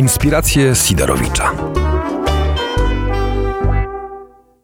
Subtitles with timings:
[0.00, 1.52] Inspiracje Sidorowicza.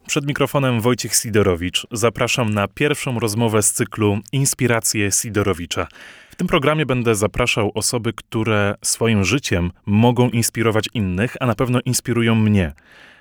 [0.06, 1.86] Przed mikrofonem Wojciech Sidorowicz.
[1.92, 5.86] Zapraszam na pierwszą rozmowę z cyklu Inspiracje Sidorowicza.
[6.30, 11.80] W tym programie będę zapraszał osoby, które swoim życiem mogą inspirować innych, a na pewno
[11.84, 12.72] inspirują mnie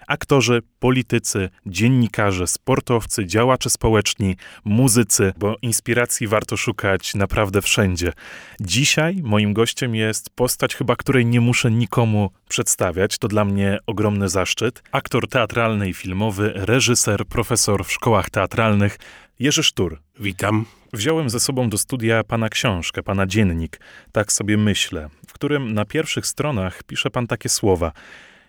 [0.08, 4.36] aktorzy, politycy, dziennikarze, sportowcy, działacze społeczni,
[4.66, 8.14] muzycy, bo inspiracji warto szukać naprawdę wszędzie.
[8.60, 13.18] Dzisiaj moim gościem jest postać, chyba której nie muszę nikomu przedstawiać.
[13.18, 14.84] To dla mnie ogromny zaszczyt.
[14.92, 18.98] Aktor teatralny i filmowy, reżyser, profesor w szkołach teatralnych.
[19.40, 20.02] Jerzy Sztur.
[20.20, 20.66] Witam.
[20.94, 23.80] Wziąłem ze sobą do studia pana książkę, pana dziennik,
[24.12, 27.92] tak sobie myślę, w którym na pierwszych stronach pisze pan takie słowa.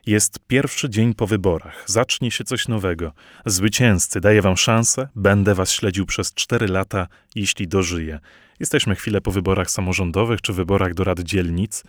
[0.06, 1.84] Jest pierwszy dzień po wyborach.
[1.86, 3.12] Zacznie się coś nowego.
[3.46, 5.08] Zwycięzcy, daję wam szansę.
[5.16, 8.20] Będę was śledził przez cztery lata, jeśli dożyję.
[8.60, 11.82] Jesteśmy chwilę po wyborach samorządowych czy wyborach do rad dzielnic.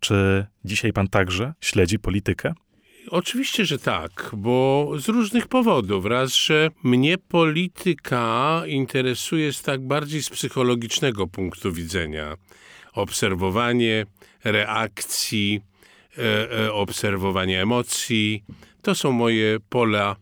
[0.00, 2.54] Czy dzisiaj pan także śledzi politykę?
[3.10, 6.06] Oczywiście, że tak, bo z różnych powodów.
[6.06, 12.34] Raz, że mnie polityka interesuje z tak bardziej z psychologicznego punktu widzenia.
[12.92, 14.06] Obserwowanie
[14.44, 15.60] reakcji,
[16.72, 18.44] obserwowanie emocji.
[18.82, 20.16] To są moje pola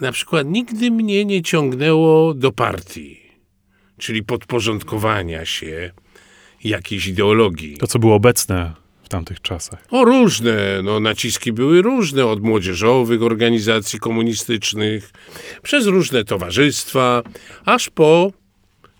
[0.00, 3.20] na przykład nigdy mnie nie ciągnęło do partii,
[3.98, 5.90] czyli podporządkowania się
[6.64, 7.76] jakiejś ideologii.
[7.76, 8.72] To, co było obecne
[9.02, 9.86] w tamtych czasach.
[9.90, 10.82] O, różne.
[10.82, 15.12] No, naciski były różne, od młodzieżowych organizacji komunistycznych,
[15.62, 17.22] przez różne towarzystwa,
[17.64, 18.32] aż po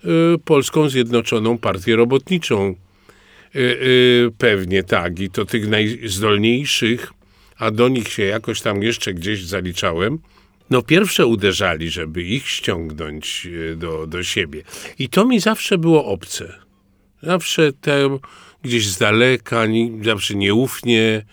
[0.04, 2.74] y, Polską Zjednoczoną Partię Robotniczą.
[3.56, 5.20] Y, y, pewnie tak.
[5.20, 7.12] I to tych najzdolniejszych,
[7.58, 10.18] a do nich się jakoś tam jeszcze gdzieś zaliczałem–
[10.70, 14.62] no pierwsze uderzali, żeby ich ściągnąć e, do, do siebie.
[14.98, 16.54] I to mi zawsze było obce.
[17.22, 18.18] Zawsze te
[18.62, 19.62] gdzieś z daleka,
[20.02, 21.24] zawsze nieufnie,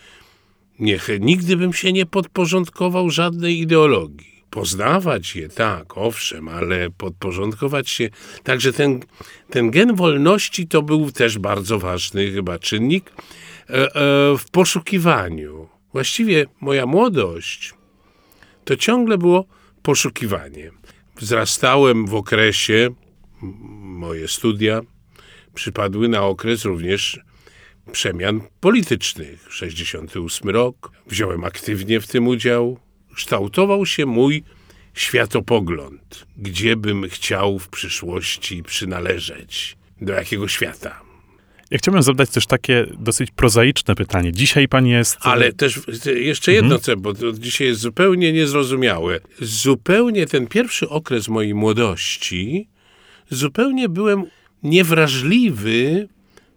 [0.79, 4.37] nie, nigdy bym się nie podporządkował żadnej ideologii.
[4.49, 8.09] Poznawać je, tak, owszem, ale podporządkować się.
[8.43, 8.99] Także ten,
[9.49, 13.11] ten gen wolności to był też bardzo ważny chyba czynnik
[13.69, 13.89] e, e,
[14.37, 15.67] w poszukiwaniu.
[15.93, 17.73] Właściwie moja młodość
[18.67, 19.45] to ciągle było
[19.81, 20.71] poszukiwanie.
[21.15, 22.89] Wzrastałem w okresie,
[23.81, 24.81] moje studia
[25.53, 27.19] przypadły na okres również
[27.91, 29.47] przemian politycznych.
[29.53, 32.79] 68 rok, wziąłem aktywnie w tym udział.
[33.15, 34.43] Kształtował się mój
[34.93, 41.06] światopogląd, gdzie bym chciał w przyszłości przynależeć, do jakiego świata.
[41.71, 44.31] Ja chciałbym zadać też takie dosyć prozaiczne pytanie.
[44.31, 45.15] Dzisiaj pan jest.
[45.15, 45.81] E, Ale też
[46.15, 47.01] jeszcze jedno, mhm.
[47.01, 49.19] bo dzisiaj jest zupełnie niezrozumiałe.
[49.41, 52.67] Zupełnie ten pierwszy okres mojej młodości,
[53.29, 54.23] zupełnie byłem
[54.63, 56.07] niewrażliwy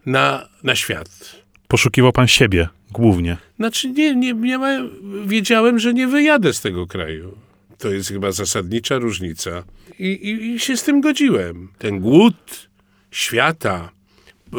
[0.07, 1.37] na, na świat.
[1.69, 3.37] Poszukiwał pan siebie głównie.
[3.57, 4.79] Znaczy, nie, nie, nie ma,
[5.27, 7.39] wiedziałem, że nie wyjadę z tego kraju.
[7.79, 9.65] To jest chyba zasadnicza różnica.
[9.99, 11.69] I, i, i się z tym godziłem.
[11.79, 12.69] Ten głód
[13.11, 13.91] świata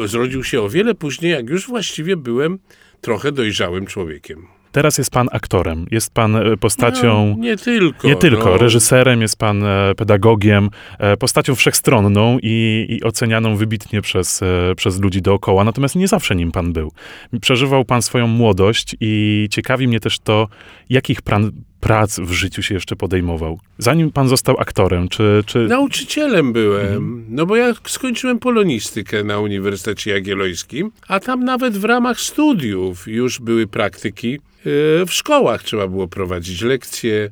[0.04, 2.58] zrodził się o wiele później, jak już właściwie byłem
[3.00, 4.46] trochę dojrzałym człowiekiem.
[4.72, 7.34] Teraz jest pan aktorem, jest pan e, postacią.
[7.38, 8.08] No, nie tylko.
[8.08, 8.58] Nie tylko, no.
[8.58, 14.40] reżyserem, jest pan e, pedagogiem, e, postacią wszechstronną i, i ocenianą wybitnie przez,
[14.76, 16.92] przez ludzi dookoła, natomiast nie zawsze nim pan był.
[17.40, 20.48] Przeżywał pan swoją młodość i ciekawi mnie też to,
[20.90, 23.60] jakich pan prac w życiu się jeszcze podejmował.
[23.78, 25.42] Zanim pan został aktorem, czy...
[25.46, 25.58] czy...
[25.58, 32.20] Nauczycielem byłem, no bo ja skończyłem polonistykę na Uniwersytecie Jagiellońskim, a tam nawet w ramach
[32.20, 34.34] studiów już były praktyki.
[34.34, 37.30] E, W szkołach trzeba było prowadzić lekcje,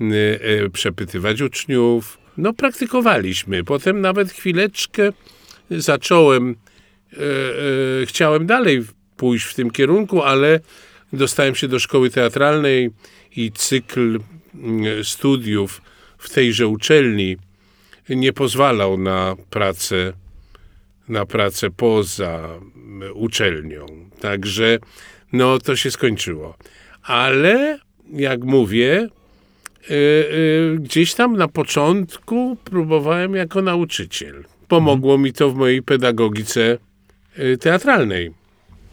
[0.00, 0.04] e,
[0.64, 2.18] e, przepytywać uczniów.
[2.36, 3.64] No praktykowaliśmy.
[3.64, 5.12] Potem nawet chwileczkę
[5.70, 6.56] zacząłem,
[8.06, 8.84] chciałem dalej
[9.16, 10.60] pójść w tym kierunku, ale
[11.12, 12.90] dostałem się do szkoły teatralnej
[13.38, 14.20] i cykl
[14.54, 15.82] mm, studiów
[16.18, 17.36] w tejże uczelni
[18.08, 20.12] nie pozwalał na pracę,
[21.08, 23.86] na pracę poza mm, uczelnią.
[24.20, 24.78] Także
[25.32, 26.56] no to się skończyło.
[27.02, 27.78] Ale
[28.12, 29.08] jak mówię,
[29.90, 34.44] y, y, gdzieś tam na początku próbowałem jako nauczyciel.
[34.68, 36.78] Pomogło mi to w mojej pedagogice
[37.38, 38.30] y, teatralnej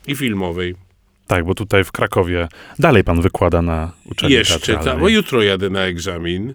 [0.07, 0.84] i filmowej.
[1.27, 2.47] Tak, bo tutaj w Krakowie
[2.79, 5.01] dalej pan wykłada na uczelni Jeszcze, ta, teatralnej.
[5.01, 6.53] bo jutro jadę na egzamin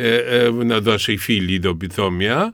[0.00, 0.02] e,
[0.48, 2.52] e, na naszej filii do Bytomia.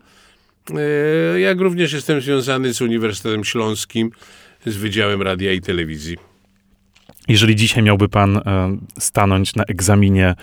[1.34, 4.10] E, jak również jestem związany z Uniwersytetem Śląskim,
[4.66, 6.16] z Wydziałem Radia i Telewizji.
[7.28, 8.40] Jeżeli dzisiaj miałby pan
[8.98, 10.34] stanąć na egzaminie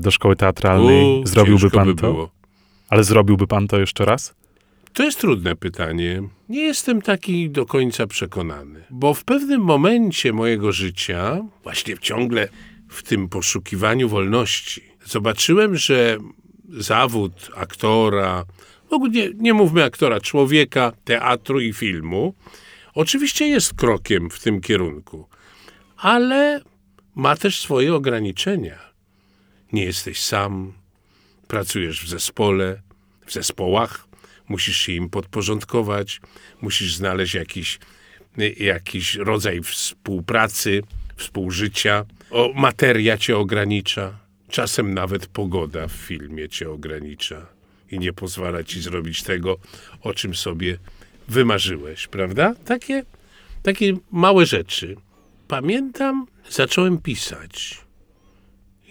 [0.00, 2.12] do szkoły teatralnej, U, zrobiłby pan by to?
[2.12, 2.30] było.
[2.88, 4.34] Ale zrobiłby pan to jeszcze raz?
[4.96, 6.22] To jest trudne pytanie.
[6.48, 12.48] Nie jestem taki do końca przekonany, bo w pewnym momencie mojego życia, właśnie ciągle
[12.88, 16.18] w tym poszukiwaniu wolności, zobaczyłem, że
[16.68, 18.44] zawód aktora,
[18.90, 22.34] w ogóle nie, nie mówmy aktora, człowieka, teatru i filmu,
[22.94, 25.28] oczywiście jest krokiem w tym kierunku,
[25.96, 26.60] ale
[27.14, 28.78] ma też swoje ograniczenia.
[29.72, 30.72] Nie jesteś sam,
[31.48, 32.82] pracujesz w zespole,
[33.26, 34.05] w zespołach,
[34.48, 36.20] musisz się im podporządkować,
[36.60, 37.78] musisz znaleźć jakiś,
[38.56, 40.82] jakiś rodzaj współpracy,
[41.16, 42.04] współżycia.
[42.30, 44.18] O, materia cię ogranicza.
[44.48, 47.46] Czasem nawet pogoda w filmie cię ogranicza
[47.90, 49.58] i nie pozwala ci zrobić tego,
[50.02, 50.78] o czym sobie
[51.28, 52.54] wymarzyłeś, prawda?
[52.64, 53.04] Takie,
[53.62, 54.96] takie małe rzeczy.
[55.48, 57.80] Pamiętam, zacząłem pisać.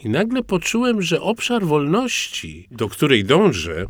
[0.04, 3.86] I nagle poczułem, że obszar wolności, do której dążę,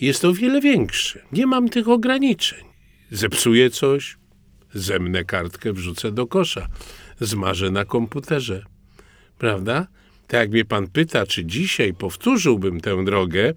[0.00, 1.22] jest o wiele większy.
[1.32, 2.64] Nie mam tych ograniczeń.
[3.10, 4.16] Zepsuję coś,
[4.74, 6.68] zemnę kartkę, wrzucę do kosza,
[7.20, 8.64] zmarzę na komputerze.
[9.38, 9.86] Prawda?
[10.26, 13.52] Tak jak mnie pan pyta, czy dzisiaj powtórzyłbym tę drogę,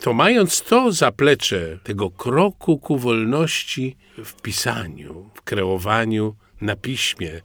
[0.00, 7.40] to mając to zaplecze tego kroku ku wolności w pisaniu, w kreowaniu na piśmie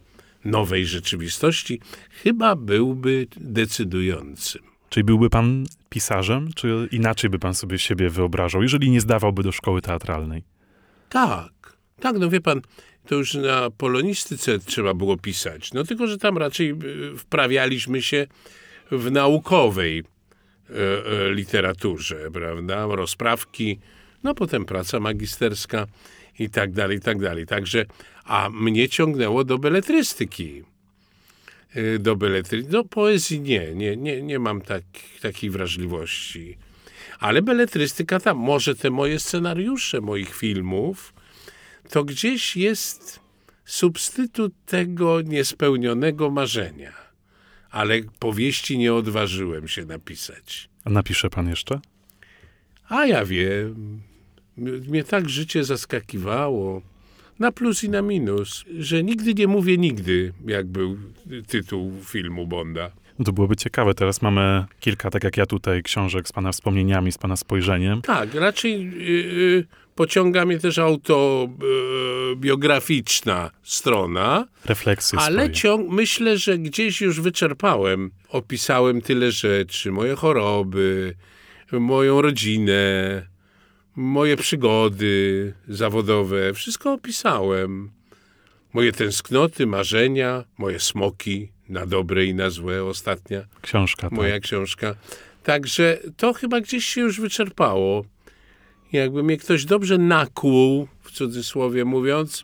[0.45, 4.70] nowej rzeczywistości, chyba byłby decydującym.
[4.91, 9.51] Czyli byłby pan pisarzem, czy inaczej by pan sobie siebie wyobrażał, jeżeli nie zdawałby do
[9.51, 10.43] szkoły teatralnej?
[11.09, 12.61] Tak, tak, no wie pan,
[13.07, 15.73] to już na polonistyce trzeba było pisać.
[15.73, 18.27] No tylko, że tam raczej y, wprawialiśmy się
[18.91, 22.85] w naukowej e, e, literaturze, prawda?
[22.85, 23.79] Rozprawki,
[24.23, 25.87] no potem praca magisterska
[26.39, 27.45] i tak dalej, i tak dalej.
[27.45, 27.85] Także,
[28.25, 30.63] a mnie ciągnęło do beletrystyki.
[31.75, 32.71] Y, Do beletrystyki.
[32.71, 34.83] Do poezji nie, nie, nie, nie mam tak,
[35.21, 36.57] takiej wrażliwości.
[37.19, 41.13] Ale beletrystyka tam, może te moje scenariusze moich filmów,
[41.89, 43.19] to gdzieś jest
[43.65, 46.93] substytut tego niespełnionego marzenia.
[47.69, 50.69] Ale powieści nie odważyłem się napisać.
[50.85, 51.79] A napisze pan jeszcze?
[52.89, 54.01] A ja wiem,
[54.57, 56.81] mnie tak życie zaskakiwało,
[57.41, 60.97] na plus i na minus, że nigdy nie mówię nigdy, jak był
[61.47, 62.91] tytuł filmu Bonda.
[63.19, 63.93] No to byłoby ciekawe.
[63.93, 68.01] Teraz mamy kilka, tak jak ja tutaj, książek z pana wspomnieniami, z pana spojrzeniem.
[68.01, 77.21] Tak, raczej yy, pociąga mnie też autobiograficzna strona, Refleksje ale ciąg, myślę, że gdzieś już
[77.21, 78.11] wyczerpałem.
[78.29, 81.15] Opisałem tyle rzeczy, moje choroby,
[81.71, 82.81] moją rodzinę,
[83.95, 86.53] moje przygody zawodowe.
[86.53, 87.91] Wszystko opisałem.
[88.73, 92.83] Moje tęsknoty, marzenia, moje smoki na dobre i na złe.
[92.83, 94.11] Ostatnia Książka, tak.
[94.11, 94.95] moja książka.
[95.43, 98.05] Także to chyba gdzieś się już wyczerpało.
[98.91, 102.43] Jakby mnie ktoś dobrze nakłuł, w cudzysłowie mówiąc,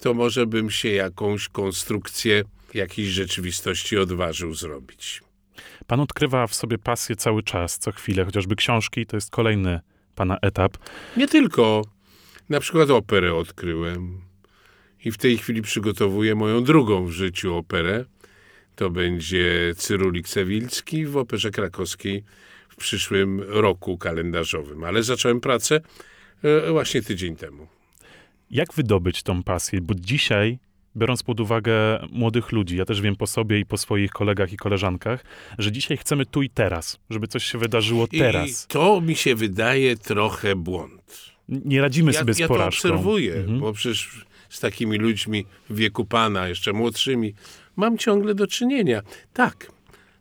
[0.00, 5.22] to może bym się jakąś konstrukcję jakiejś rzeczywistości odważył zrobić.
[5.86, 9.80] Pan odkrywa w sobie pasję cały czas, co chwilę, chociażby książki to jest kolejny
[10.20, 10.78] pana etap.
[11.16, 11.82] Nie tylko.
[12.48, 14.20] Na przykład operę odkryłem.
[15.04, 18.04] I w tej chwili przygotowuję moją drugą w życiu operę.
[18.76, 22.24] To będzie Cyrulik Sewilski w Operze Krakowskiej
[22.68, 24.84] w przyszłym roku kalendarzowym.
[24.84, 25.80] Ale zacząłem pracę
[26.42, 27.66] e, właśnie tydzień temu.
[28.50, 29.80] Jak wydobyć tą pasję?
[29.80, 30.58] Bo dzisiaj,
[30.96, 31.72] biorąc pod uwagę
[32.12, 35.24] młodych ludzi, ja też wiem po sobie i po swoich kolegach i koleżankach,
[35.58, 38.64] że dzisiaj chcemy tu i teraz, żeby coś się wydarzyło teraz.
[38.64, 41.30] I to mi się wydaje trochę błąd.
[41.48, 42.88] Nie radzimy Ja, sobie z ja to porażką.
[42.88, 43.60] obserwuję, Mhm.
[43.60, 47.34] bo przecież z takimi ludźmi w wieku pana, jeszcze młodszymi,
[47.76, 49.02] mam ciągle do czynienia.
[49.32, 49.72] Tak,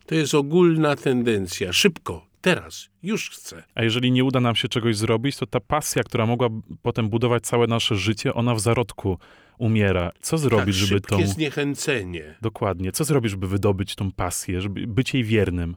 [0.05, 1.73] to jest ogólna tendencja.
[1.73, 3.63] Szybko, teraz, już chcę.
[3.75, 6.49] A jeżeli nie uda nam się czegoś zrobić, to ta pasja, która mogła
[6.81, 9.17] potem budować całe nasze życie, ona w zarodku
[9.59, 10.11] umiera.
[10.21, 11.27] Co zrobić, tak, żeby tą...
[11.27, 12.35] zniechęcenie.
[12.41, 12.91] Dokładnie.
[12.91, 15.75] Co zrobić, żeby wydobyć tą pasję, żeby być jej wiernym?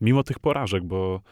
[0.00, 1.22] Mimo tych porażek, bo,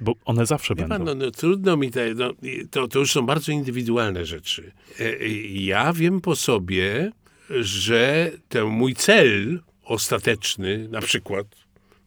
[0.00, 0.96] bo one zawsze Wie będą.
[0.96, 2.32] pan, no, no, trudno mi te, no,
[2.70, 4.72] to, to już są bardzo indywidualne rzeczy.
[5.00, 7.12] E, e, Ja wiem po sobie,
[7.60, 11.46] że ten mój cel ostateczny, na przykład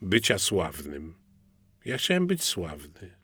[0.01, 1.13] bycia sławnym,
[1.86, 3.23] ja chciałem być sławny.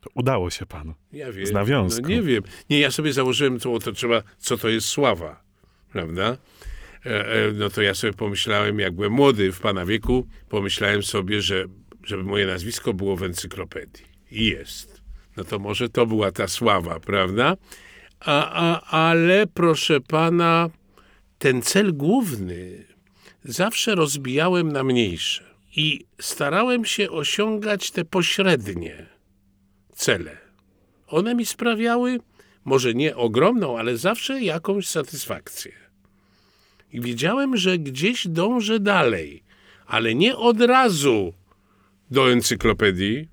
[0.00, 0.94] To udało się panu.
[1.12, 1.46] Ja wiem.
[1.46, 2.02] Z nawiązką.
[2.02, 2.42] No nie wiem.
[2.70, 5.42] Nie, ja sobie założyłem to, to trzeba, co to jest sława,
[5.92, 6.36] prawda?
[7.06, 11.42] E, e, no to ja sobie pomyślałem, jak byłem młody, w pana wieku, pomyślałem sobie,
[11.42, 11.64] że
[12.04, 14.04] żeby moje nazwisko było w encyklopedii.
[14.30, 15.00] I jest.
[15.36, 17.56] No to może to była ta sława, prawda?
[18.20, 20.70] A, a, ale proszę pana,
[21.38, 22.84] ten cel główny
[23.44, 25.44] zawsze rozbijałem na mniejsze.
[25.76, 29.06] I starałem się osiągać te pośrednie
[30.00, 30.38] cele.
[31.06, 32.18] One mi sprawiały,
[32.64, 35.72] może nie ogromną, ale zawsze jakąś satysfakcję.
[36.92, 39.42] I wiedziałem, że gdzieś dążę dalej,
[39.86, 41.32] ale nie od razu
[42.10, 43.28] do encyklopedii,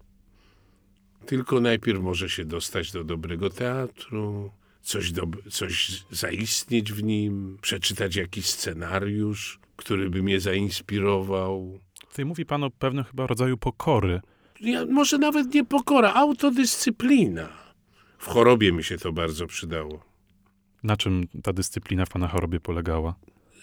[1.26, 8.16] tylko najpierw może się dostać do dobrego teatru, coś, do, coś zaistnieć w nim, przeczytać
[8.16, 11.80] jakiś scenariusz, który by mnie zainspirował.
[12.10, 14.22] Tutaj mówi pan o pewnym chyba rodzaju pokory.
[14.90, 17.50] Może nawet nie pokora, autodyscyplina.
[18.18, 20.04] W chorobie mi się to bardzo przydało.
[20.84, 23.16] Na czym ta dyscyplina w pana chorobie polegała?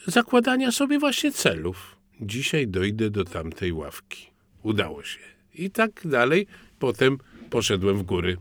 [0.07, 1.97] Zakładania sobie właśnie celów.
[2.21, 4.31] Dzisiaj dojdę do tamtej ławki.
[4.63, 5.19] Udało się.
[5.55, 6.47] I tak dalej.
[6.79, 7.19] Potem
[7.51, 8.37] poszedłem w góry.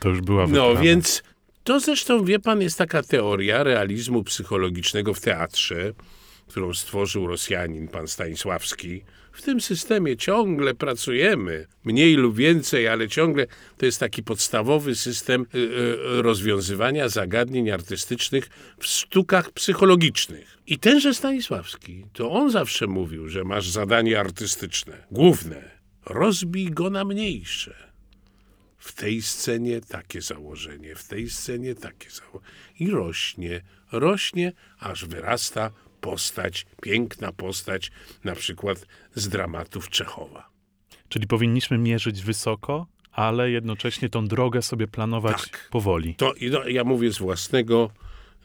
[0.00, 0.80] To już była No wyprawa.
[0.80, 1.22] więc
[1.64, 5.92] to zresztą, wie pan, jest taka teoria realizmu psychologicznego w teatrze,
[6.48, 9.02] którą stworzył Rosjanin, pan Stanisławski.
[9.32, 13.46] W tym systemie ciągle pracujemy, mniej lub więcej, ale ciągle
[13.76, 20.58] to jest taki podstawowy system y, y, rozwiązywania zagadnień artystycznych w sztukach psychologicznych.
[20.66, 25.70] I tenże Stanisławski, to on zawsze mówił, że masz zadanie artystyczne, główne.
[26.06, 27.92] Rozbij go na mniejsze
[28.78, 32.52] w tej scenie takie założenie, w tej scenie takie założenie.
[32.78, 33.62] I rośnie,
[33.92, 35.70] rośnie, aż wyrasta
[36.02, 37.90] postać, piękna postać,
[38.24, 40.48] na przykład z dramatów Czechowa.
[41.08, 45.68] Czyli powinniśmy mierzyć wysoko, ale jednocześnie tą drogę sobie planować Tak.
[45.70, 46.14] powoli.
[46.14, 47.90] To no, ja mówię z własnego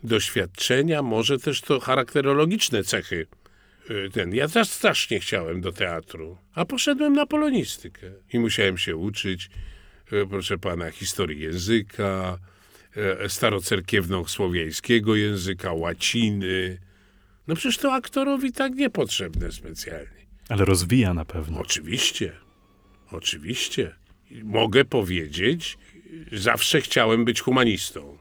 [0.03, 3.27] doświadczenia, może też to charakterologiczne cechy.
[3.89, 4.33] y, Ten.
[4.35, 9.49] Ja też strasznie chciałem do teatru, a poszedłem na polonistykę i musiałem się uczyć,
[10.13, 12.37] y, proszę pana, historii języka,
[12.97, 16.77] y, starocerkiewno-słowiańskiego języka, łaciny.
[17.47, 20.27] No przecież to aktorowi tak niepotrzebne specjalnie.
[20.49, 21.59] Ale rozwija na pewno.
[21.59, 22.31] Oczywiście,
[23.11, 23.95] oczywiście.
[24.43, 25.77] Mogę powiedzieć,
[26.31, 28.17] zawsze chciałem być humanistą.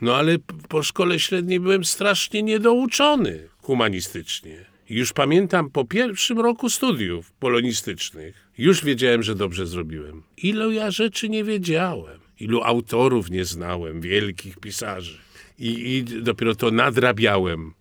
[0.00, 4.64] No ale po szkole średniej byłem strasznie niedouczony humanistycznie.
[4.90, 10.22] Już pamiętam po pierwszym roku studiów polonistycznych, już wiedziałem, że dobrze zrobiłem.
[10.36, 15.18] Ilu ja rzeczy nie wiedziałem, ilu autorów nie znałem, wielkich pisarzy.
[15.58, 17.74] I, i dopiero to nadrabiałem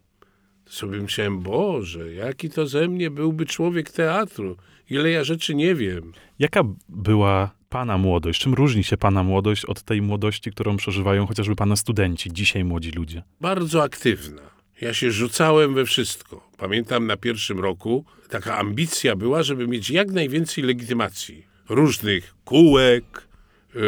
[0.65, 4.57] sobie myślałem, Boże, jaki to ze mnie byłby człowiek teatru.
[4.89, 6.13] Ile ja rzeczy nie wiem.
[6.39, 8.41] Jaka była pana młodość?
[8.41, 12.91] Czym różni się pana młodość od tej młodości, którą przeżywają chociażby pana studenci, dzisiaj młodzi
[12.91, 13.23] ludzie?
[13.41, 14.41] Bardzo aktywna.
[14.81, 16.49] Ja się rzucałem we wszystko.
[16.57, 21.45] Pamiętam na pierwszym roku taka ambicja była, żeby mieć jak najwięcej legitymacji.
[21.69, 23.27] Różnych kółek,
[23.75, 23.83] e, e,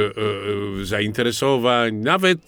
[0.82, 1.96] e, zainteresowań.
[1.96, 2.40] Nawet,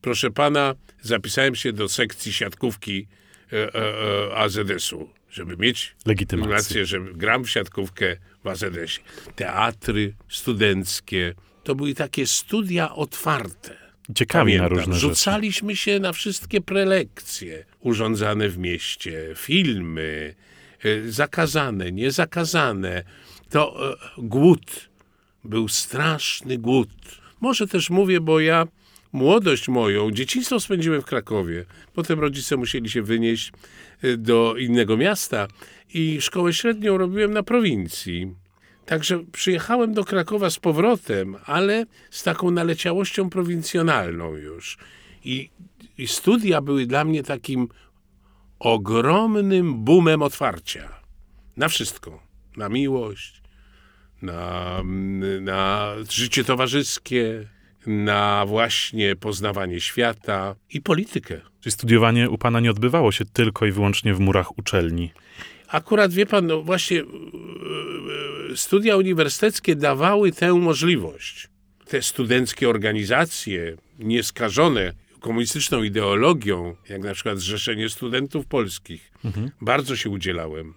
[0.00, 3.06] proszę pana, zapisałem się do sekcji siatkówki
[3.52, 6.86] e, e, e, AZS-u, żeby mieć Legitymację.
[6.86, 9.04] Że gram w siatkówkę w AZS-ie.
[9.36, 11.34] Teatry studenckie.
[11.64, 13.76] To były takie studia otwarte.
[14.14, 15.14] Ciekawi na Pamiętam, różne rzeczy.
[15.14, 20.34] Rzucaliśmy się na wszystkie prelekcje urządzane w mieście, filmy,
[21.08, 23.04] zakazane, niezakazane.
[23.50, 24.90] To e, głód,
[25.44, 26.90] był straszny głód.
[27.40, 28.66] Może też mówię, bo ja
[29.14, 31.64] młodość moją, dzieciństwo spędziłem w Krakowie.
[31.92, 33.52] Potem rodzice musieli się wynieść
[34.04, 35.48] y, do innego miasta
[35.94, 38.34] i szkołę średnią robiłem na prowincji.
[38.86, 44.78] Także przyjechałem do Krakowa z powrotem, ale z taką naleciałością prowincjonalną już.
[45.24, 45.50] I,
[45.98, 47.68] i studia były dla mnie takim
[48.58, 51.00] ogromnym boomem otwarcia.
[51.56, 52.22] Na wszystko.
[52.56, 53.42] Na miłość,
[54.22, 54.82] na,
[55.40, 57.48] na życie towarzyskie,
[57.86, 61.40] na właśnie poznawanie świata i politykę.
[61.60, 65.10] Czyli studiowanie u pana nie odbywało się tylko i wyłącznie w murach uczelni.
[65.68, 67.04] Akurat wie pan, no właśnie e,
[68.52, 71.48] e, studia uniwersyteckie dawały tę możliwość.
[71.86, 79.12] Te studenckie organizacje, nieskażone komunistyczną ideologią, jak na przykład Zrzeszenie Studentów Polskich,
[79.60, 80.74] bardzo się udzielałem.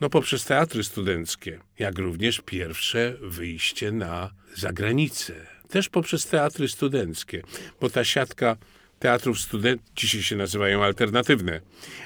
[0.00, 5.34] No poprzez teatry studenckie, jak również pierwsze wyjście na zagranicę.
[5.70, 7.42] Też poprzez teatry studenckie,
[7.80, 8.56] bo ta siatka
[8.98, 11.60] teatrów studentów, dzisiaj się nazywają alternatywne,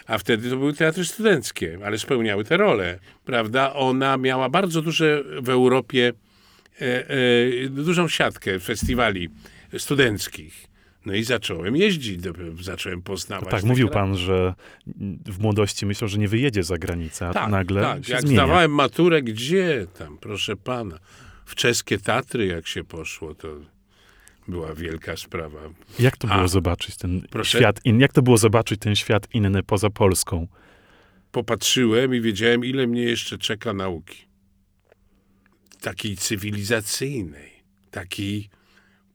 [0.07, 3.73] a wtedy to były teatry studenckie, ale spełniały tę rolę, prawda?
[3.75, 6.13] Ona miała bardzo duże w Europie,
[6.81, 9.29] e, e, dużą siatkę festiwali
[9.79, 10.71] studenckich.
[11.07, 12.21] No i zacząłem jeździć,
[12.61, 13.51] zacząłem poznawać.
[13.51, 14.55] Tak, te mówił pan, że
[15.27, 18.05] w młodości myślał, że nie wyjedzie za granicę, a Tak, nagle tak.
[18.05, 18.37] się Jak zmienia.
[18.37, 20.99] zdawałem maturę, gdzie tam, proszę pana,
[21.51, 23.49] w czeskie Tatry jak się poszło, to
[24.49, 25.59] była wielka sprawa.
[25.99, 26.49] Jak to było A.
[26.49, 27.59] zobaczyć ten Proszę?
[27.59, 28.03] świat inny?
[28.03, 30.47] Jak to było zobaczyć ten świat inny poza Polską?
[31.33, 34.17] Popatrzyłem i wiedziałem, ile mnie jeszcze czeka nauki.
[35.81, 37.53] Takiej cywilizacyjnej,
[37.91, 38.49] takiej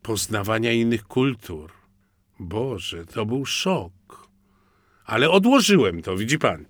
[0.01, 1.71] poznawania innych kultur.
[2.39, 4.29] Boże, to był szok.
[5.05, 6.65] Ale odłożyłem to, widzi pan.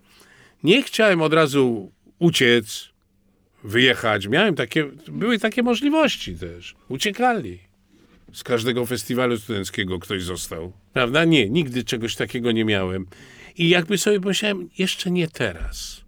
[0.63, 2.89] Nie chciałem od razu uciec,
[3.65, 4.27] wyjechać.
[4.27, 6.75] Miałem takie, były takie możliwości też.
[6.89, 7.59] Uciekali.
[8.33, 10.73] Z każdego festiwalu studenckiego ktoś został.
[10.93, 11.25] Prawda?
[11.25, 13.05] Nie, nigdy czegoś takiego nie miałem.
[13.57, 16.01] I jakby sobie pomyślałem, jeszcze nie teraz.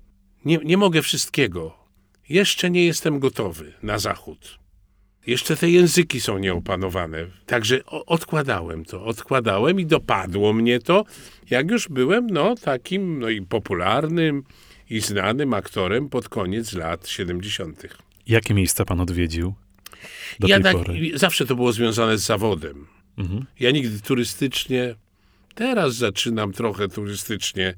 [0.45, 1.77] Nie, nie mogę wszystkiego.
[2.29, 4.60] Jeszcze nie jestem gotowy na zachód.
[5.27, 7.27] Jeszcze te języki są nieopanowane.
[7.45, 11.05] Także odkładałem to, odkładałem i dopadło mnie to,
[11.49, 14.43] jak już byłem no, takim no, i popularnym
[14.89, 17.84] i znanym aktorem pod koniec lat 70.
[18.28, 19.54] Jakie miejsca pan odwiedził
[20.39, 21.12] do ja tej tak, pory?
[21.13, 22.88] zawsze to było związane z zawodem.
[23.17, 23.45] Mhm.
[23.60, 24.95] Ja nigdy turystycznie,
[25.56, 27.73] teraz zaczynam trochę turystycznie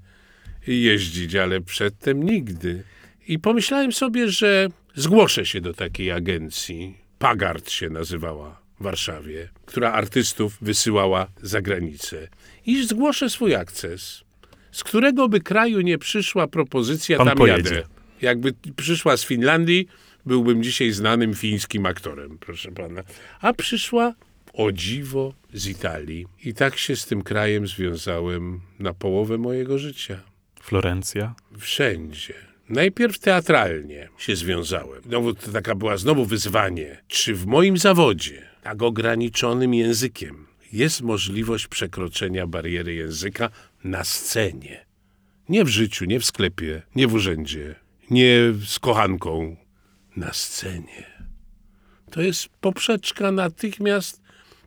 [0.67, 2.83] jeździć, ale przedtem nigdy.
[3.27, 6.97] I pomyślałem sobie, że zgłoszę się do takiej agencji.
[7.19, 12.27] Pagard się nazywała w Warszawie, która artystów wysyłała za granicę.
[12.65, 14.23] I zgłoszę swój akces.
[14.71, 17.75] Z którego by kraju nie przyszła propozycja, Pan tam pojedzie.
[17.75, 17.87] jadę.
[18.21, 19.87] Jakby przyszła z Finlandii,
[20.25, 23.03] byłbym dzisiaj znanym fińskim aktorem, proszę pana.
[23.41, 24.13] A przyszła
[24.53, 26.25] o dziwo z Italii.
[26.43, 30.19] I tak się z tym krajem związałem na połowę mojego życia.
[30.61, 31.35] Florencja?
[31.57, 32.33] Wszędzie.
[32.69, 35.03] Najpierw teatralnie się związałem.
[35.03, 37.01] Znowu to taka była znowu wyzwanie.
[37.07, 43.49] Czy w moim zawodzie, tak ograniczonym językiem, jest możliwość przekroczenia bariery języka
[43.83, 44.85] na scenie?
[45.49, 47.75] Nie w życiu, nie w sklepie, nie w urzędzie,
[48.09, 49.55] nie z kochanką.
[50.15, 51.05] Na scenie.
[52.11, 54.21] To jest poprzeczka natychmiast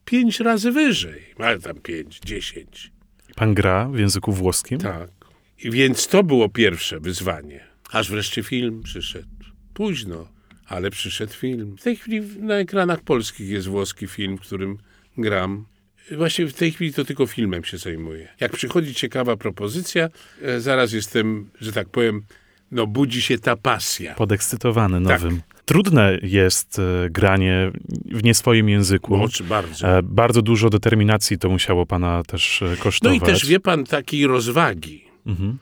[0.04, 1.22] pięć razy wyżej.
[1.38, 2.92] Ale tam pięć, dziesięć.
[3.36, 4.78] Pan gra w języku włoskim?
[4.78, 5.10] Tak.
[5.58, 7.64] I więc to było pierwsze wyzwanie.
[7.90, 9.28] Aż wreszcie film przyszedł.
[9.74, 10.28] Późno,
[10.66, 11.76] ale przyszedł film.
[11.78, 14.78] W tej chwili na ekranach polskich jest włoski film, w którym
[15.18, 15.66] gram.
[16.10, 18.28] Właśnie w tej chwili to tylko filmem się zajmuję.
[18.40, 20.08] Jak przychodzi ciekawa propozycja,
[20.42, 22.22] e, zaraz jestem, że tak powiem,
[22.70, 24.14] no budzi się ta pasja.
[24.14, 25.22] Podekscytowany Tak.
[25.22, 25.42] nowym.
[25.64, 27.70] Trudne jest e, granie
[28.04, 29.22] w nie swoim języku.
[29.22, 29.88] Oczy bardzo.
[29.98, 33.16] E, bardzo dużo determinacji to musiało pana też e, No kosztować.
[33.16, 35.04] i też wie pan takiej rozwagi.
[35.26, 35.58] Mhm.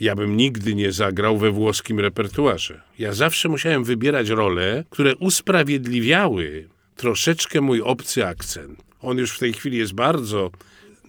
[0.00, 2.80] Ja bym nigdy nie zagrał we włoskim repertuarze.
[2.98, 8.84] Ja zawsze musiałem wybierać role, które usprawiedliwiały troszeczkę mój obcy akcent.
[9.04, 10.50] On już w tej chwili jest bardzo,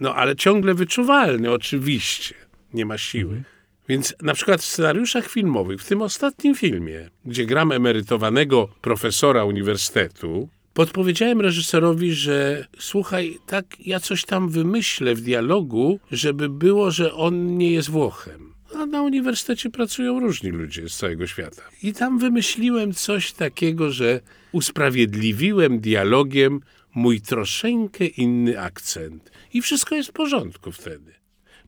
[0.00, 2.34] no ale ciągle wyczuwalny, oczywiście.
[2.74, 3.42] Nie ma siły.
[3.88, 10.48] Więc na przykład w scenariuszach filmowych, w tym ostatnim filmie, gdzie gram emerytowanego profesora uniwersytetu,
[10.74, 17.58] podpowiedziałem reżyserowi, że słuchaj, tak ja coś tam wymyślę w dialogu, żeby było, że on
[17.58, 18.52] nie jest Włochem.
[18.74, 21.62] A na uniwersytecie pracują różni ludzie z całego świata.
[21.82, 24.20] I tam wymyśliłem coś takiego, że
[24.52, 26.60] usprawiedliwiłem dialogiem
[26.96, 29.30] mój troszeczkę inny akcent.
[29.52, 31.14] I wszystko jest w porządku wtedy.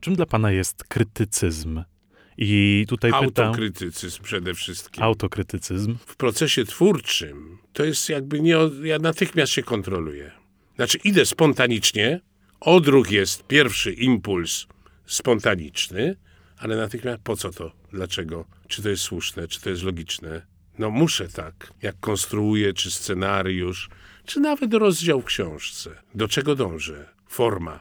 [0.01, 1.83] Czym dla pana jest krytycyzm?
[2.39, 3.25] I tutaj pytam...
[3.25, 5.03] Autokrytycyzm przede wszystkim.
[5.03, 5.97] Autokrytycyzm.
[6.07, 8.57] w procesie twórczym to jest jakby nie.
[8.83, 10.31] Ja natychmiast się kontroluję.
[10.77, 12.21] Znaczy idę spontanicznie,
[12.61, 14.67] odruch jest pierwszy impuls
[15.07, 16.17] spontaniczny,
[16.57, 17.73] ale natychmiast po co to?
[17.93, 18.45] Dlaczego?
[18.69, 19.49] Czy to jest słuszne?
[19.49, 20.47] Czy to jest logiczne?
[20.79, 23.89] No muszę tak, jak konstruuję, czy scenariusz,
[24.29, 25.91] czy nawet rozdział książce.
[26.15, 27.09] Do czego dążę?
[27.29, 27.81] Forma.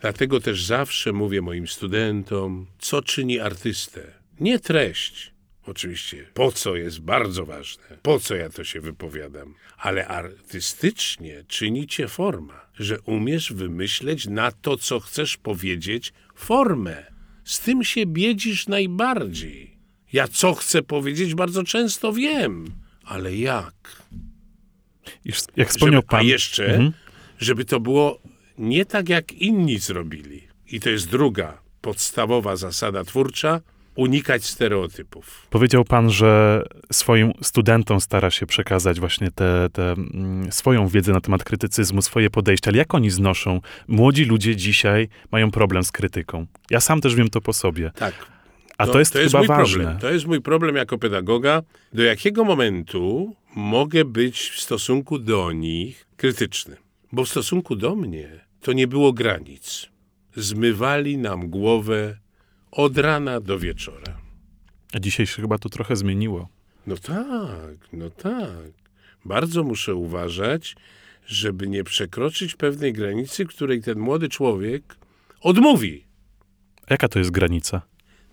[0.00, 4.12] Dlatego też zawsze mówię moim studentom, co czyni artystę.
[4.40, 5.32] Nie treść.
[5.66, 11.86] Oczywiście, po co jest bardzo ważne, po co ja to się wypowiadam, ale artystycznie czyni
[11.86, 17.06] cię forma, że umiesz wymyśleć na to, co chcesz powiedzieć, formę.
[17.44, 19.76] Z tym się biedzisz najbardziej.
[20.12, 22.64] Ja co chcę powiedzieć, bardzo często wiem,
[23.04, 24.02] ale jak?
[25.56, 26.20] Jak wspomniał Żeby, pan...
[26.20, 26.92] a jeszcze,
[27.38, 28.18] żeby to było
[28.58, 30.42] nie tak, jak inni zrobili.
[30.70, 33.60] I to jest druga podstawowa zasada twórcza,
[33.94, 35.46] unikać stereotypów.
[35.50, 36.62] Powiedział pan, że
[36.92, 42.30] swoim studentom stara się przekazać właśnie tę te, mm, swoją wiedzę na temat krytycyzmu, swoje
[42.30, 43.60] podejście, ale jak oni znoszą?
[43.88, 46.46] Młodzi ludzie dzisiaj mają problem z krytyką.
[46.70, 47.90] Ja sam też wiem to po sobie.
[47.94, 48.14] Tak.
[48.78, 49.78] A to, jest chyba mój ważne.
[49.78, 49.98] Problem.
[50.00, 51.62] To jest mój problem jako pedagoga.
[51.92, 56.76] Do jakiego momentu mogę być w stosunku do nich krytyczny?
[57.12, 59.86] Bo w stosunku do mnie to nie było granic.
[60.36, 62.18] Zmywali nam głowę
[62.70, 64.20] od rana do wieczora.
[64.92, 66.48] A dzisiaj się chyba to trochę zmieniło.
[66.86, 68.72] No tak, no tak.
[69.24, 70.76] Bardzo muszę uważać,
[71.26, 74.96] żeby nie przekroczyć pewnej granicy, której ten młody człowiek
[75.40, 76.04] odmówi.
[76.90, 77.82] Jaka to jest granica?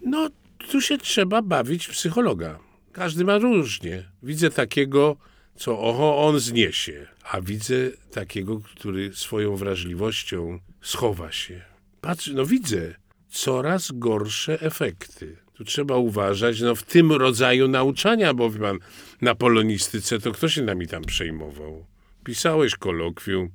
[0.05, 0.29] No,
[0.71, 2.59] tu się trzeba bawić psychologa.
[2.99, 4.03] Każdy ma różnie.
[4.23, 5.17] Widzę takiego,
[5.55, 7.75] co oho, on zniesie, a widzę
[8.11, 11.61] takiego, który swoją wrażliwością schowa się.
[12.01, 12.95] Patrz, no widzę
[13.29, 15.37] coraz gorsze efekty.
[15.53, 18.79] Tu trzeba uważać, no w tym rodzaju nauczania, bo pan,
[19.21, 21.85] na polonistyce to kto się nami tam przejmował?
[22.23, 23.49] Pisałeś kolokwium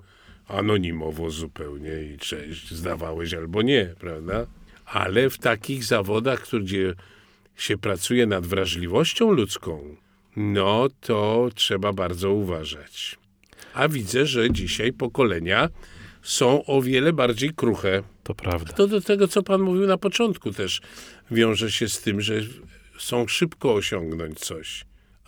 [0.49, 4.47] anonimowo zupełnie i cześć, zdawałeś albo nie, prawda?
[4.87, 6.95] Ale w takich zawodach, gdzie
[7.57, 9.97] się pracuje nad wrażliwością ludzką,
[10.37, 13.19] no to trzeba bardzo uważać.
[13.75, 15.69] A widzę, że dzisiaj pokolenia
[16.23, 18.03] są o wiele bardziej kruche.
[18.23, 18.73] To prawda.
[18.73, 20.81] To do tego, co pan mówił na początku też
[21.31, 22.41] wiąże się z tym, że
[22.99, 24.85] są szybko osiągnąć coś.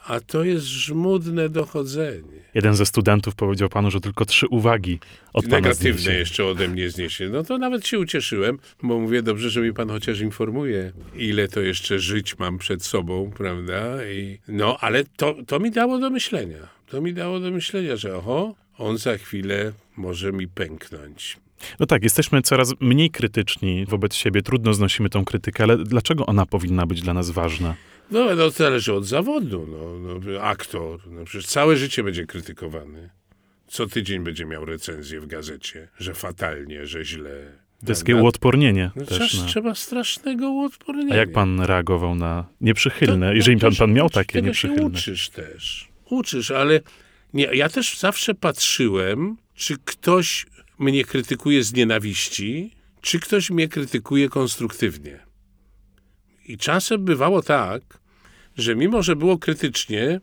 [0.07, 2.37] A to jest żmudne dochodzenie.
[2.55, 4.99] Jeden ze studentów powiedział panu, że tylko trzy uwagi
[5.33, 6.19] od pana Negatywne zniesie.
[6.19, 7.29] jeszcze ode mnie zniesie.
[7.29, 11.61] No to nawet się ucieszyłem, bo mówię, dobrze, że mi pan chociaż informuje, ile to
[11.61, 14.07] jeszcze żyć mam przed sobą, prawda?
[14.11, 16.69] I, no, ale to, to mi dało do myślenia.
[16.87, 21.37] To mi dało do myślenia, że oho, on za chwilę może mi pęknąć.
[21.81, 26.47] No tak, jesteśmy coraz mniej krytyczni wobec siebie, trudno znosimy tą krytykę, ale dlaczego ona
[26.47, 27.75] powinna być dla nas ważna?
[28.11, 29.66] No, no to zależy od zawodu.
[29.71, 33.11] No, no, aktor, no przecież całe życie będzie krytykowany.
[33.66, 37.53] Co tydzień będzie miał recenzję w gazecie, że fatalnie, że źle.
[37.87, 39.29] To jest takie uodpornienie No, też.
[39.29, 39.49] trzeba, Na...
[39.49, 41.14] trzeba strasznego uodpornienia.
[41.14, 44.69] A jak pan reagował na nieprzychylne, To- jeżeli pan, pan się- miał takie tego się
[44.69, 44.99] nieprzychylne?
[44.99, 45.88] uczysz też.
[46.11, 46.81] Uczysz, ale
[47.35, 50.47] nie, ja też zawsze patrzyłem, czy ktoś
[50.79, 55.26] mnie krytykuje z nienawiści, czy ktoś mnie krytykuje konstruktywnie.
[56.48, 57.82] I czasem bywało tak,
[58.56, 60.20] że mimo, że było krytycznie,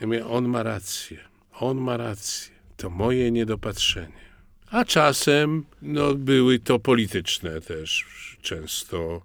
[0.00, 1.18] ja mówię, on ma rację,
[1.52, 4.26] on ma rację, to moje niedopatrzenie.
[4.70, 8.04] A czasem no, były to polityczne też
[8.42, 9.22] często.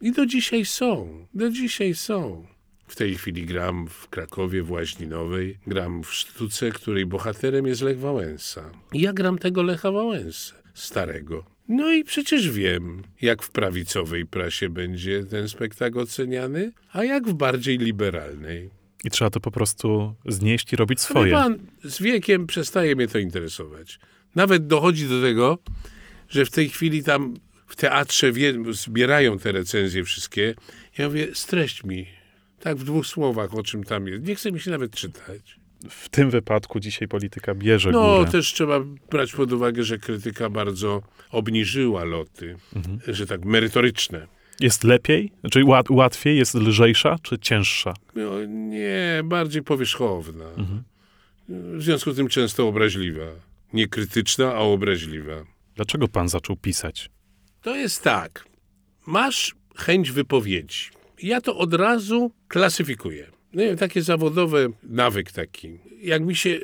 [0.00, 2.46] I do dzisiaj są, do dzisiaj są.
[2.86, 5.58] W tej chwili gram w Krakowie, w Łaźninowej.
[5.66, 8.70] Gram w sztuce, której bohaterem jest Lech Wałęsa.
[8.92, 11.44] I ja gram tego Lecha Wałęsę, starego.
[11.72, 17.34] No i przecież wiem, jak w prawicowej prasie będzie ten spektakl oceniany, a jak w
[17.34, 18.70] bardziej liberalnej.
[19.04, 21.32] I trzeba to po prostu znieść i robić swoje.
[21.32, 23.98] pan, z wiekiem przestaje mnie to interesować.
[24.34, 25.58] Nawet dochodzi do tego,
[26.28, 27.34] że w tej chwili tam
[27.66, 30.54] w teatrze wie, zbierają te recenzje wszystkie.
[30.98, 32.06] Ja mówię, streść mi.
[32.60, 34.24] Tak w dwóch słowach, o czym tam jest.
[34.24, 35.59] Nie chce mi się nawet czytać.
[35.88, 38.30] W tym wypadku dzisiaj polityka bierze No, górę.
[38.30, 42.56] też trzeba brać pod uwagę, że krytyka bardzo obniżyła loty,
[43.08, 44.26] że tak merytoryczne.
[44.60, 45.32] Jest lepiej?
[45.50, 46.38] Czyli łat, łatwiej?
[46.38, 47.94] Jest lżejsza czy cięższa?
[48.14, 50.44] No, nie, bardziej powierzchowna.
[51.48, 53.26] W związku z tym często obraźliwa.
[53.72, 55.44] Nie krytyczna, a obraźliwa.
[55.76, 57.10] Dlaczego pan zaczął pisać?
[57.62, 58.44] To jest tak.
[59.06, 60.84] Masz chęć wypowiedzi.
[61.22, 63.26] Ja to od razu klasyfikuję.
[63.52, 65.78] No nie wiem, takie zawodowe nawyk taki.
[66.00, 66.58] Jak mi się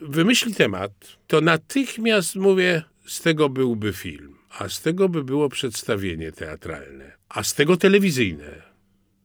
[0.00, 0.92] wymyśli temat,
[1.26, 7.42] to natychmiast mówię, z tego byłby film, a z tego by było przedstawienie teatralne, a
[7.42, 8.62] z tego telewizyjne.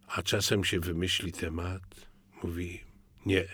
[0.08, 1.82] A czasem się wymyśli temat,
[2.44, 2.82] mówi,
[3.26, 3.46] nie,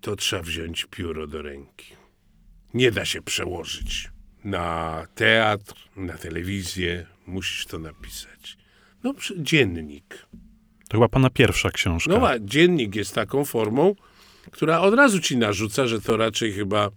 [0.00, 1.94] to trzeba wziąć pióro do ręki.
[2.74, 4.10] nie da się przełożyć
[4.44, 7.06] na teatr, na telewizję.
[7.26, 8.58] Musisz to napisać.
[9.04, 10.26] No, dziennik.
[10.90, 12.10] To chyba pana pierwsza książka.
[12.10, 13.94] No, a dziennik jest taką formą,
[14.50, 16.90] która od razu ci narzuca, że to raczej chyba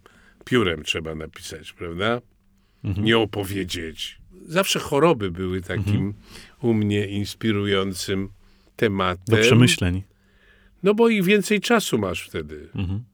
[0.44, 2.20] piórem trzeba napisać, prawda?
[2.84, 3.06] Mhm.
[3.06, 4.18] Nie opowiedzieć.
[4.46, 6.14] Zawsze choroby były takim mhm.
[6.60, 8.28] u mnie inspirującym
[8.76, 9.36] tematem.
[9.36, 10.02] Do przemyśleń.
[10.82, 12.68] No bo i więcej czasu masz wtedy.
[12.74, 13.04] Mhm.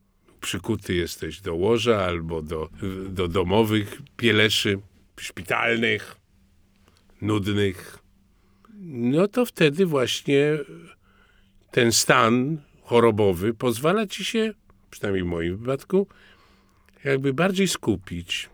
[0.41, 2.69] Przykuty jesteś do łoża albo do,
[3.09, 4.79] do domowych pieleszy,
[5.19, 6.15] szpitalnych,
[7.21, 8.00] nudnych.
[8.83, 10.57] No to wtedy właśnie
[11.71, 14.53] ten stan chorobowy pozwala ci się,
[14.89, 16.07] przynajmniej w moim wypadku,
[17.03, 18.49] jakby bardziej skupić.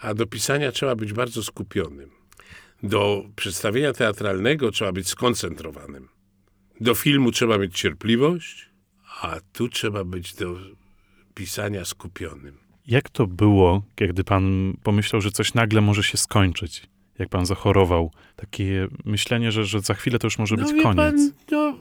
[0.00, 2.10] A do pisania trzeba być bardzo skupionym.
[2.82, 6.08] Do przedstawienia teatralnego trzeba być skoncentrowanym.
[6.80, 8.68] Do filmu trzeba mieć cierpliwość,
[9.20, 10.56] a tu trzeba być do
[11.34, 12.58] pisania skupionym.
[12.86, 16.86] Jak to było, kiedy pan pomyślał, że coś nagle może się skończyć?
[17.18, 18.10] Jak pan zachorował?
[18.36, 20.96] Takie myślenie, że, że za chwilę to już może no, być koniec.
[20.96, 21.76] Pan, no,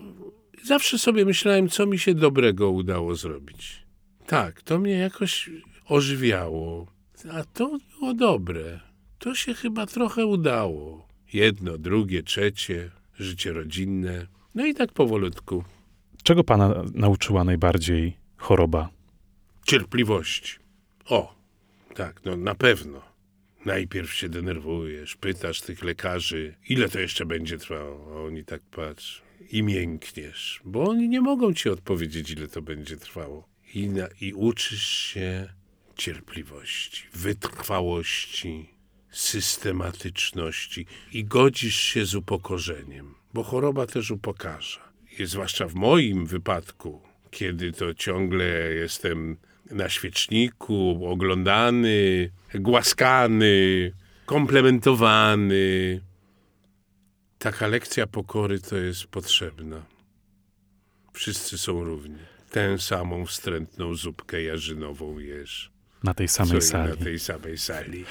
[0.64, 3.86] zawsze sobie myślałem, co mi się dobrego udało zrobić.
[4.26, 5.50] Tak, to mnie jakoś
[5.86, 6.88] ożywiało.
[7.32, 8.80] A to było dobre.
[9.20, 11.08] To się chyba trochę udało.
[11.34, 14.28] Jedno, drugie, trzecie, życie rodzinne.
[14.56, 15.64] No i tak powolutku.
[16.24, 18.90] Czego pana nauczyła najbardziej choroba?
[19.66, 20.56] Cierpliwości.
[21.10, 21.36] O,
[21.96, 23.02] tak, no na pewno.
[23.66, 28.12] Najpierw się denerwujesz, pytasz tych lekarzy, ile to jeszcze będzie trwało.
[28.16, 32.98] A oni tak patrzą i miękniesz, bo oni nie mogą ci odpowiedzieć, ile to będzie
[32.98, 33.50] trwało.
[33.74, 35.54] I, na, i uczysz się
[35.96, 38.70] cierpliwości, wytrwałości,
[39.12, 44.80] systematyczności i godzisz się z upokorzeniem bo choroba też upokarza.
[45.20, 47.02] I zwłaszcza w moim wypadku,
[47.32, 49.38] kiedy to ciągle jestem
[49.72, 53.92] na świeczniku, oglądany, głaskany,
[54.26, 56.02] komplementowany.
[57.40, 59.82] Taka lekcja pokory to jest potrzebna.
[61.14, 62.18] Wszyscy są równi.
[62.52, 65.72] Tę samą wstrętną zupkę jarzynową jesz.
[66.04, 66.90] Na tej samej sali.
[66.90, 68.06] Na tej samej sali.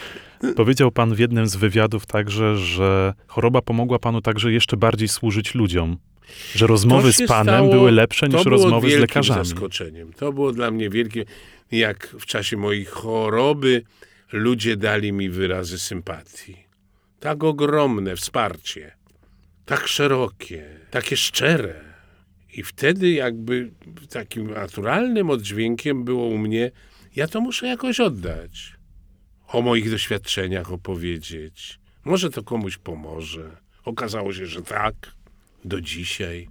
[0.56, 5.54] Powiedział pan w jednym z wywiadów także, że choroba pomogła panu także jeszcze bardziej służyć
[5.54, 5.98] ludziom.
[6.54, 9.48] Że rozmowy z panem stało, były lepsze niż rozmowy z lekarzami.
[9.48, 10.12] zaskoczeniem.
[10.12, 11.24] To było dla mnie wielkie,
[11.72, 13.82] jak w czasie mojej choroby
[14.32, 16.56] ludzie dali mi wyrazy sympatii.
[17.20, 18.92] Tak ogromne wsparcie,
[19.64, 21.94] tak szerokie, takie szczere.
[22.52, 23.70] I wtedy jakby
[24.10, 26.70] takim naturalnym oddźwiękiem było u mnie
[27.16, 28.76] ja to muszę jakoś oddać.
[29.48, 31.80] O moich doświadczeniach opowiedzieć.
[32.04, 33.56] Może to komuś pomoże.
[33.84, 34.94] Okazało się, że tak.
[35.64, 36.48] Do dzisiaj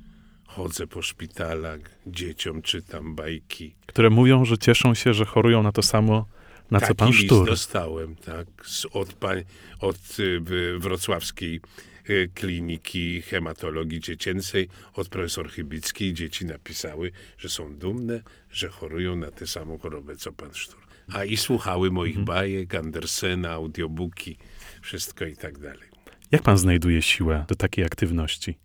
[0.48, 3.76] chodzę po szpitalach, dzieciom czytam bajki.
[3.86, 6.26] Które mówią, że cieszą się, że chorują na to samo,
[6.72, 7.48] na Taki co pan Sztur.
[7.48, 8.48] dostałem, tak,
[8.92, 9.44] od, pań,
[9.80, 10.42] od y,
[10.80, 11.62] wrocławskiej
[12.10, 16.14] y, kliniki hematologii dziecięcej, od profesor Chybickiej.
[16.14, 18.22] Dzieci napisały, że są dumne,
[18.52, 20.80] że chorują na tę samą chorobę, co pan Sztur.
[21.14, 22.26] A i słuchały moich mhm.
[22.26, 24.38] bajek, Andersena, audiobooki,
[24.82, 25.90] wszystko i tak dalej.
[26.32, 28.58] Jak pan znajduje siłę do takiej aktywności?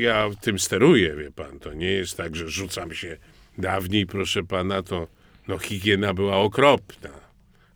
[0.00, 1.58] Ja tym steruję, wie pan.
[1.58, 3.16] To nie jest tak, że rzucam się.
[3.58, 5.08] Dawniej, proszę pana, to
[5.48, 7.10] no, higiena była okropna.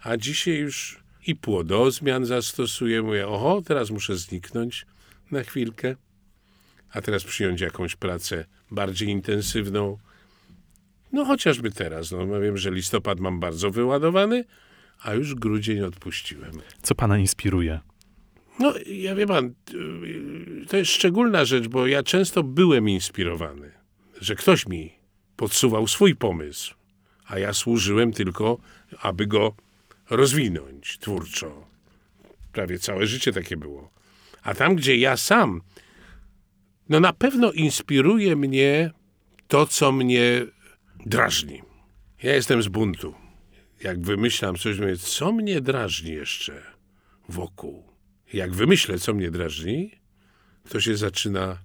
[0.02, 3.02] A dzisiaj już i płodozmian zastosuję.
[3.02, 4.86] Mówię, oho, teraz muszę zniknąć
[5.30, 5.96] na chwilkę.
[6.92, 9.98] A teraz przyjąć jakąś pracę bardziej intensywną.
[11.12, 12.10] No chociażby teraz.
[12.10, 14.44] No, wiem, że listopad mam bardzo wyładowany,
[15.02, 16.52] a już grudzień odpuściłem.
[16.82, 17.80] Co pana inspiruje?
[18.58, 19.54] No, ja wie pan,
[20.68, 23.72] to jest szczególna rzecz, bo ja często byłem inspirowany,
[24.20, 24.92] że ktoś mi
[25.36, 26.74] podsuwał swój pomysł,
[27.26, 28.58] a ja służyłem tylko,
[29.00, 29.54] aby go
[30.10, 31.66] rozwinąć twórczo.
[32.52, 33.90] Prawie całe życie takie było.
[34.42, 35.60] A tam, gdzie ja sam,
[36.88, 38.90] no na pewno inspiruje mnie
[39.48, 40.46] to, co mnie
[41.06, 41.62] drażni.
[42.22, 43.14] Ja jestem z buntu.
[43.82, 46.62] Jak wymyślam coś, mówię, co mnie drażni jeszcze
[47.28, 47.93] wokół.
[48.34, 49.90] Jak wymyślę, co mnie drażni,
[50.68, 51.58] to się zaczyna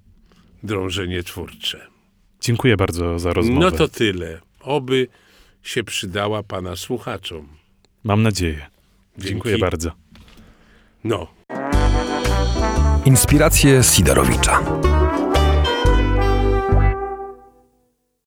[0.64, 1.88] drążenie twórcze.
[2.42, 3.60] Dziękuję bardzo za rozmowę.
[3.60, 4.42] No to tyle.
[4.60, 5.08] Oby
[5.64, 7.48] się przydała pana słuchaczom.
[8.04, 8.68] Mam nadzieję.
[9.18, 9.62] Dziękuję Dzięki.
[9.62, 9.92] bardzo.
[11.04, 11.28] No.
[13.06, 14.60] Inspiracje Sidorowicza.